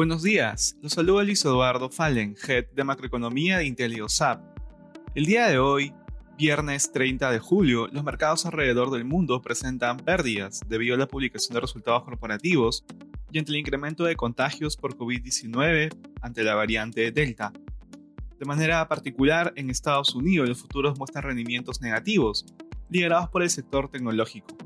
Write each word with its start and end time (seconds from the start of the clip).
Buenos 0.00 0.22
días, 0.22 0.78
los 0.80 0.94
saluda 0.94 1.24
Luis 1.24 1.44
Eduardo 1.44 1.90
Fallen, 1.90 2.34
Head 2.48 2.68
de 2.72 2.84
Macroeconomía 2.84 3.58
de 3.58 3.66
IntelioSAP. 3.66 4.40
El 5.14 5.26
día 5.26 5.46
de 5.46 5.58
hoy, 5.58 5.92
viernes 6.38 6.90
30 6.90 7.30
de 7.30 7.38
julio, 7.38 7.86
los 7.88 8.02
mercados 8.02 8.46
alrededor 8.46 8.90
del 8.90 9.04
mundo 9.04 9.42
presentan 9.42 9.98
pérdidas 9.98 10.62
debido 10.66 10.94
a 10.94 10.98
la 10.98 11.06
publicación 11.06 11.52
de 11.52 11.60
resultados 11.60 12.04
corporativos 12.04 12.82
y 13.30 13.40
ante 13.40 13.50
el 13.50 13.58
incremento 13.58 14.04
de 14.04 14.16
contagios 14.16 14.74
por 14.74 14.96
COVID-19 14.96 15.94
ante 16.22 16.44
la 16.44 16.54
variante 16.54 17.12
Delta. 17.12 17.52
De 18.38 18.46
manera 18.46 18.88
particular, 18.88 19.52
en 19.54 19.68
Estados 19.68 20.14
Unidos 20.14 20.48
los 20.48 20.62
futuros 20.62 20.98
muestran 20.98 21.24
rendimientos 21.24 21.82
negativos, 21.82 22.46
liderados 22.88 23.28
por 23.28 23.42
el 23.42 23.50
sector 23.50 23.90
tecnológico. 23.90 24.56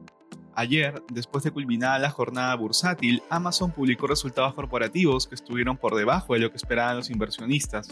Ayer, 0.56 1.02
después 1.10 1.42
de 1.42 1.50
culminar 1.50 2.00
la 2.00 2.10
jornada 2.10 2.54
bursátil, 2.54 3.22
Amazon 3.28 3.72
publicó 3.72 4.06
resultados 4.06 4.54
corporativos 4.54 5.26
que 5.26 5.34
estuvieron 5.34 5.76
por 5.76 5.96
debajo 5.96 6.34
de 6.34 6.40
lo 6.40 6.50
que 6.50 6.56
esperaban 6.56 6.96
los 6.96 7.10
inversionistas. 7.10 7.88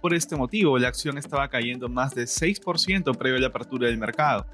Por 0.00 0.14
este 0.14 0.36
motivo, 0.36 0.78
la 0.78 0.88
acción 0.88 1.18
estaba 1.18 1.48
cayendo 1.48 1.88
más 1.88 2.14
de 2.14 2.24
6% 2.24 3.16
previo 3.16 3.38
a 3.38 3.40
la 3.40 3.46
apertura 3.48 3.88
del 3.88 3.98
mercado. 3.98 4.46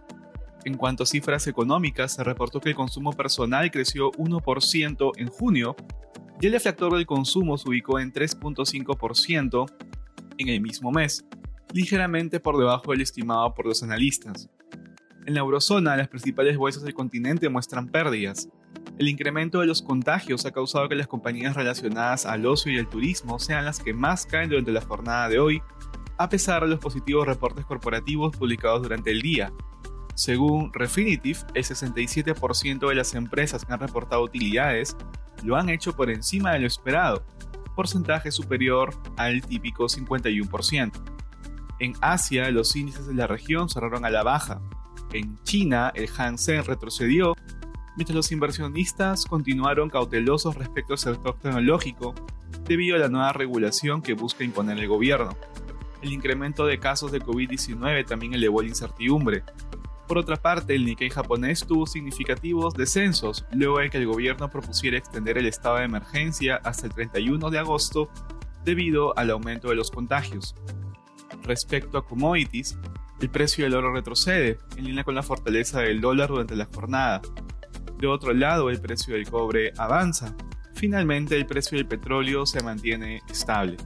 En 0.64 0.76
cuanto 0.76 1.02
a 1.02 1.06
cifras 1.06 1.46
económicas, 1.46 2.12
se 2.14 2.24
reportó 2.24 2.60
que 2.60 2.70
el 2.70 2.74
consumo 2.74 3.12
personal 3.12 3.70
creció 3.70 4.12
1% 4.12 5.12
en 5.16 5.28
junio 5.28 5.76
y 6.40 6.46
el 6.46 6.52
deflactor 6.52 6.94
del 6.94 7.06
consumo 7.06 7.58
se 7.58 7.68
ubicó 7.68 7.98
en 7.98 8.12
3.5% 8.12 9.70
en 10.38 10.48
el 10.48 10.60
mismo 10.62 10.90
mes, 10.90 11.26
ligeramente 11.74 12.40
por 12.40 12.56
debajo 12.56 12.92
del 12.92 13.02
estimado 13.02 13.54
por 13.54 13.66
los 13.66 13.82
analistas. 13.82 14.48
En 15.26 15.34
la 15.34 15.40
eurozona, 15.40 15.96
las 15.96 16.08
principales 16.08 16.56
bolsas 16.56 16.82
del 16.82 16.94
continente 16.94 17.48
muestran 17.48 17.88
pérdidas. 17.88 18.48
El 18.98 19.08
incremento 19.08 19.60
de 19.60 19.66
los 19.66 19.82
contagios 19.82 20.46
ha 20.46 20.50
causado 20.50 20.88
que 20.88 20.94
las 20.94 21.06
compañías 21.06 21.54
relacionadas 21.54 22.26
al 22.26 22.46
ocio 22.46 22.72
y 22.72 22.78
el 22.78 22.88
turismo 22.88 23.38
sean 23.38 23.64
las 23.64 23.80
que 23.80 23.92
más 23.92 24.26
caen 24.26 24.50
durante 24.50 24.72
la 24.72 24.80
jornada 24.80 25.28
de 25.28 25.38
hoy, 25.38 25.62
a 26.18 26.28
pesar 26.28 26.62
de 26.62 26.68
los 26.68 26.80
positivos 26.80 27.26
reportes 27.26 27.64
corporativos 27.64 28.36
publicados 28.36 28.82
durante 28.82 29.10
el 29.10 29.20
día. 29.22 29.52
Según 30.14 30.72
Refinitiv, 30.72 31.38
el 31.54 31.64
67% 31.64 32.88
de 32.88 32.94
las 32.94 33.14
empresas 33.14 33.64
que 33.64 33.72
han 33.72 33.80
reportado 33.80 34.22
utilidades 34.22 34.96
lo 35.42 35.56
han 35.56 35.68
hecho 35.68 35.94
por 35.94 36.10
encima 36.10 36.52
de 36.52 36.60
lo 36.60 36.66
esperado, 36.66 37.24
porcentaje 37.74 38.30
superior 38.30 38.94
al 39.16 39.42
típico 39.42 39.84
51%. 39.84 40.92
En 41.78 41.94
Asia, 42.02 42.50
los 42.50 42.76
índices 42.76 43.06
de 43.06 43.14
la 43.14 43.26
región 43.26 43.70
cerraron 43.70 44.04
a 44.04 44.10
la 44.10 44.22
baja, 44.22 44.60
en 45.12 45.42
China, 45.44 45.92
el 45.94 46.08
Hansen 46.16 46.64
retrocedió, 46.64 47.34
mientras 47.96 48.16
los 48.16 48.32
inversionistas 48.32 49.26
continuaron 49.26 49.90
cautelosos 49.90 50.54
respecto 50.54 50.94
al 50.94 50.98
sector 50.98 51.36
tecnológico 51.38 52.14
debido 52.64 52.96
a 52.96 53.00
la 53.00 53.08
nueva 53.08 53.32
regulación 53.32 54.02
que 54.02 54.14
busca 54.14 54.44
imponer 54.44 54.78
el 54.78 54.88
gobierno. 54.88 55.36
El 56.02 56.12
incremento 56.12 56.64
de 56.66 56.78
casos 56.78 57.12
de 57.12 57.20
COVID-19 57.20 58.06
también 58.06 58.34
elevó 58.34 58.62
la 58.62 58.68
incertidumbre. 58.68 59.42
Por 60.08 60.18
otra 60.18 60.36
parte, 60.36 60.74
el 60.74 60.84
Nikkei 60.84 61.10
japonés 61.10 61.66
tuvo 61.66 61.86
significativos 61.86 62.74
descensos 62.74 63.44
luego 63.52 63.78
de 63.78 63.90
que 63.90 63.98
el 63.98 64.06
gobierno 64.06 64.50
propusiera 64.50 64.98
extender 64.98 65.38
el 65.38 65.46
estado 65.46 65.76
de 65.76 65.84
emergencia 65.84 66.60
hasta 66.64 66.86
el 66.86 66.94
31 66.94 67.50
de 67.50 67.58
agosto 67.58 68.08
debido 68.64 69.16
al 69.16 69.30
aumento 69.30 69.68
de 69.68 69.76
los 69.76 69.90
contagios. 69.90 70.54
Respecto 71.42 71.98
a 71.98 72.04
commodities, 72.04 72.76
el 73.20 73.30
precio 73.30 73.64
del 73.64 73.74
oro 73.74 73.92
retrocede, 73.92 74.58
en 74.76 74.84
línea 74.84 75.04
con 75.04 75.14
la 75.14 75.22
fortaleza 75.22 75.80
del 75.80 76.00
dólar 76.00 76.28
durante 76.28 76.56
la 76.56 76.66
jornada. 76.66 77.20
De 77.98 78.06
otro 78.06 78.32
lado, 78.32 78.70
el 78.70 78.80
precio 78.80 79.14
del 79.14 79.28
cobre 79.28 79.72
avanza. 79.76 80.34
Finalmente, 80.74 81.36
el 81.36 81.46
precio 81.46 81.76
del 81.76 81.86
petróleo 81.86 82.46
se 82.46 82.62
mantiene 82.62 83.22
estable. 83.28 83.76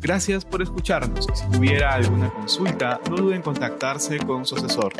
Gracias 0.00 0.44
por 0.44 0.60
escucharnos 0.60 1.28
si 1.32 1.50
tuviera 1.52 1.94
alguna 1.94 2.28
consulta, 2.30 3.00
no 3.08 3.16
duden 3.16 3.36
en 3.36 3.42
contactarse 3.42 4.18
con 4.18 4.44
su 4.44 4.56
asesor. 4.56 4.92